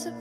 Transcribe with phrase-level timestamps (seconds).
[0.00, 0.14] Hello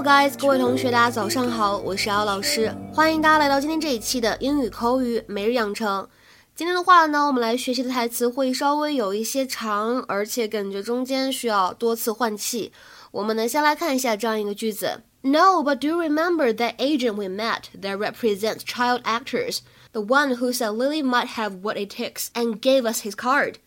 [0.00, 6.08] guys，各位同学，大家早上好，我是姚老师，欢迎大家来到今天这一期的英语口语每日养成。
[6.54, 12.70] 今天的话呢，我们来学习的台词会稍微有一些长，而且感觉中间需要多次换气。
[13.13, 19.61] 我们呢，先来看一下这样一个句子：No, but do you remember that agent we met that represents child actors?
[19.91, 23.57] The one who said Lily might have what it takes and gave us his card.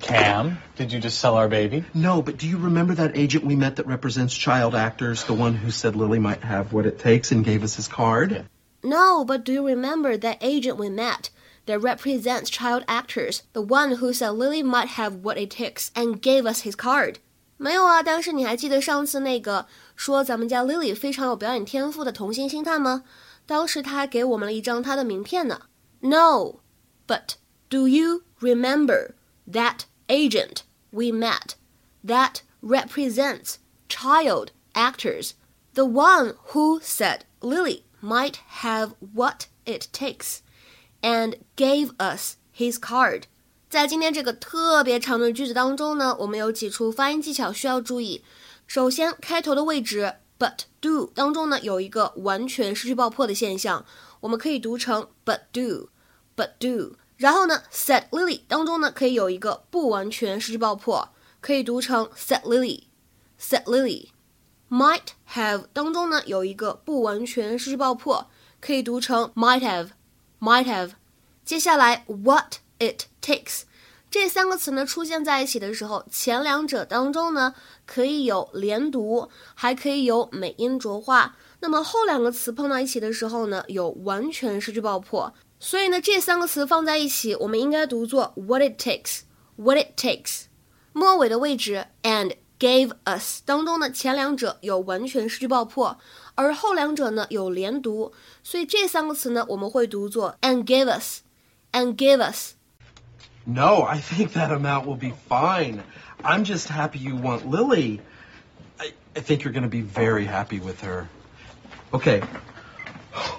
[0.00, 1.84] Cam, did you just sell our baby?
[1.94, 5.54] No, but do you remember that agent we met that represents child actors, the one
[5.56, 8.44] who said Lily might have what it takes and gave us his card?
[8.84, 11.30] No, but do you remember that agent we met
[11.66, 16.20] that represents child actors, the one who said Lily might have what it takes and
[16.20, 17.18] gave us his card?
[17.58, 23.04] 没有啊，但是你还记得上次那个说咱们家 Lily 非常有表演天赋的童星星探吗？
[23.46, 25.62] 当时他还给我们了一张他的名片呢。
[26.00, 26.60] No,
[27.06, 27.36] but
[27.68, 29.14] do you remember
[29.50, 31.54] that agent we met
[32.04, 33.56] that represents
[33.88, 35.32] child actors,
[35.74, 40.38] the one who said Lily might have what it takes
[41.00, 43.26] and gave us his card?
[43.69, 48.23] 在今天这个特别长的句子当中呢，我们有几处发音技巧需要注意。
[48.65, 53.85] 首先，开头的位置 but do 当中呢有一个完全失去爆破的现象，
[54.21, 55.89] 我们可以读成 but do
[56.35, 56.95] but do。
[57.17, 61.09] 然后呢，said Lily 当中呢可以有一个不完全失去爆破，
[61.39, 62.85] 可以读成 said Lily
[63.39, 64.07] said Lily。
[64.67, 69.89] might have 当中呢有一个不完全失去爆破，可以读成 might have
[70.39, 70.93] might have。
[71.45, 73.61] 接下来 what it takes
[74.09, 77.53] 这三个词呢出现在一起的时候，前两者当中呢
[77.85, 81.35] 可以有连读，还可以有美音浊化。
[81.59, 85.31] 那么后两个词碰到一起的时候呢，有完全失去爆破。
[85.59, 90.45] 所以呢，这三个词放在一起，我们应该读作 what it takes，what it takes。
[90.93, 95.99] 末尾的位置 and gave us 当中呢，前两者有完全失去爆破，
[96.33, 98.11] 而后两者呢有连读，
[98.43, 102.53] 所以这三个词呢我们会读作 and gave us，and gave us。
[103.49, 105.83] No, I think that amount will be fine.
[106.23, 107.99] I'm just happy you want Lily.
[108.79, 111.09] I, I think you're going to be very happy with her.
[111.91, 112.21] Okay.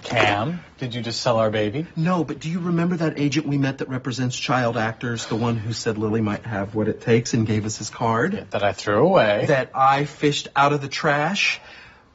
[0.02, 1.86] Cam, did you just sell our baby?
[1.94, 5.56] No, but do you remember that agent we met that represents child actors, the one
[5.56, 8.48] who said Lily might have what it takes and gave us his card?
[8.50, 9.44] That I threw away.
[9.46, 11.60] That I fished out of the trash?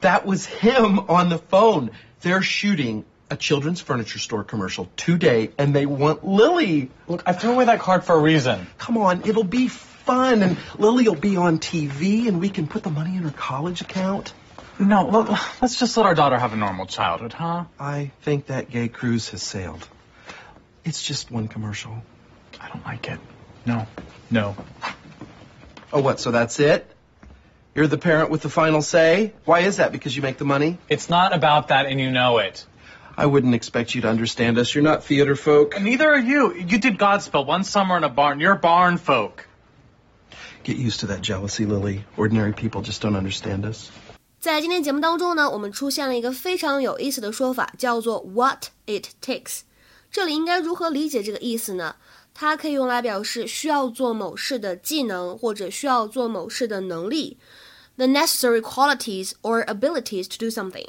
[0.01, 1.91] That was him on the phone.
[2.19, 6.91] They're shooting a children's furniture store commercial today, and they want Lily.
[7.07, 8.67] Look, I threw away that card for a reason.
[8.77, 12.83] Come on, it'll be fun, and Lily will be on TV, and we can put
[12.83, 14.33] the money in her college account.
[14.77, 15.29] No, look,
[15.61, 17.65] let's just let our daughter have a normal childhood, huh?
[17.79, 19.87] I think that gay cruise has sailed.
[20.83, 22.03] It's just one commercial.
[22.59, 23.19] I don't like it.
[23.65, 23.87] No,
[24.29, 24.55] no.
[25.91, 26.19] Oh, what?
[26.19, 26.91] So that's it?
[27.73, 29.33] You're the parent with the final say?
[29.45, 29.91] Why is that?
[29.91, 30.77] Because you make the money?
[30.89, 32.65] It's not about that, and you know it.
[33.16, 34.74] I wouldn't expect you to understand us.
[34.74, 35.74] You're not theater folk.
[35.74, 36.54] And neither are you.
[36.54, 38.40] You did Godspell one summer in a barn.
[38.40, 39.46] You're barn folk.
[40.64, 42.04] Get used to that jealousy, Lily.
[42.16, 43.90] Ordinary people just don't understand us.
[44.38, 49.60] 在今天节目当中呢，我们出现了一个非常有意思的说法，叫做 "what it takes"。
[50.10, 51.96] 这里应该如何理解这个意思呢？
[52.32, 57.36] 它可以用来表示需要做某事的技能，或者需要做某事的能力，
[57.96, 60.86] the necessary qualities or abilities to do something。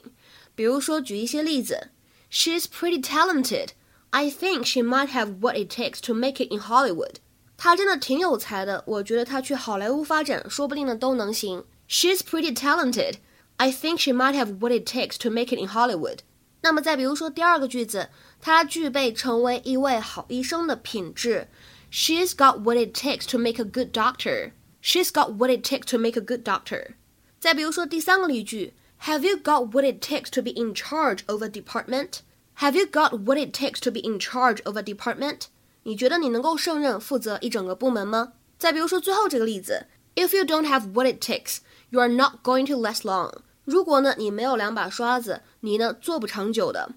[0.56, 1.90] 比如说，举一些例子
[2.32, 3.70] ，She's pretty talented.
[4.12, 7.16] I think she might have what it takes to make it in Hollywood.
[7.58, 11.64] 她真的挺有才的，我觉得她去好莱坞发展，说不定呢都能行。
[11.88, 13.16] She's pretty talented.
[13.58, 16.20] I think she might have what it takes to make it in Hollywood.
[16.62, 21.48] 那么再比如说第二个句子，她具备成为一位好医生的品质。
[21.92, 24.52] She's got what it takes to make a good doctor.
[24.82, 26.96] She's got what it takes to make a good doctor.
[27.40, 32.22] 再比如说第三个例句 ，Have you got what it takes to be in charge of a department?
[32.56, 35.48] Have you got what it takes to be in charge of a department?
[35.84, 38.34] 你觉得你能够胜任负责一整个部门吗？
[38.60, 41.60] 再比如说最后这个例子，If you don't have what it takes,
[41.90, 43.32] you are not going to last long.
[43.66, 46.92] 如果呢你没有两把刷子，你呢做不长久的。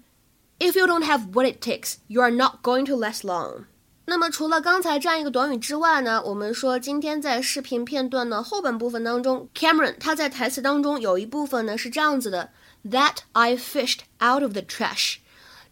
[0.59, 3.65] If you don't have what it takes, you are not going to last long.
[4.10, 12.50] 那么除了刚才这样一个短语之外呢，我们说今天在视频片段的后半部分当中，Cameron 他在台词当中有一部分呢是这样子的
[12.84, 15.18] ：That I fished out of the trash。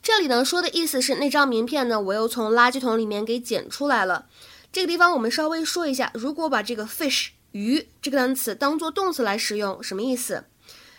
[0.00, 4.26] 这里呢说的意思是那张名片呢，我又从垃圾桶里面给捡出来了。
[4.70, 10.44] 这个地方我们稍微说一下，如果把这个 fish 鱼这个单词当做动词来使用，什么意思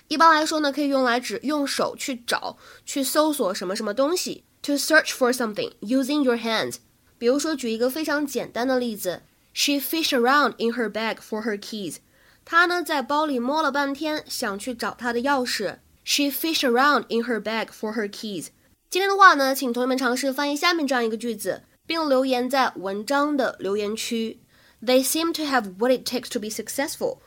[0.09, 4.43] 一般来说呢，可以用来指用手去找、去搜索什么什么东西。
[4.63, 6.79] To search for something using your hands。
[7.18, 9.22] 比如说，举一个非常简单的例子：
[9.52, 11.96] She fished around in her bag for her keys。
[12.44, 15.78] 她呢在包里摸了半天，想去找她的钥匙。
[16.04, 18.48] She fished around in her bag for her keys。
[18.90, 24.40] 今天的话呢，请同学们尝试翻译下面这样一个句子，并留言在文章的留言区。
[24.84, 27.18] They seem to have what it takes to be successful.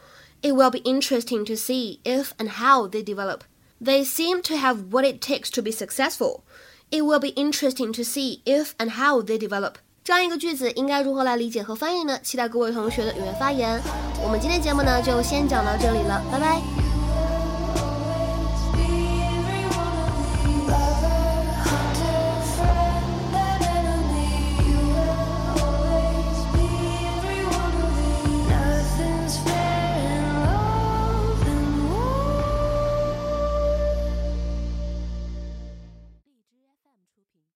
[0.42, 3.42] It will be interesting to see if and how they develop.
[3.82, 6.42] They seem to have what it takes to be successful.
[6.93, 9.77] It will be interesting to see if and how they develop.
[10.05, 12.19] 这样一个句子应该如何来理解和翻译呢？
[12.23, 13.81] 期待各位同学的踊跃发言。
[14.23, 16.82] 我们今天节目呢就先讲到这里了，拜拜。